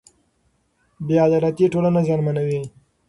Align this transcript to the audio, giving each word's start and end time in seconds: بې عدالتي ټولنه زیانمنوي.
بې 1.05 1.15
عدالتي 1.27 1.65
ټولنه 1.73 1.99
زیانمنوي. 2.07 2.61